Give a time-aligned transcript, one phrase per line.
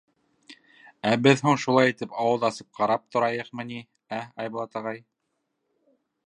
[1.09, 3.79] —Ә беҙ һуң шулай итеп ауыҙ асып ҡарап торайыҡмы ни,
[4.21, 5.05] ә, Айбулат ағай?